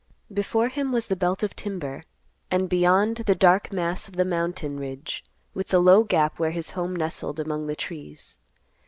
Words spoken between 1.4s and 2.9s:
of timber, and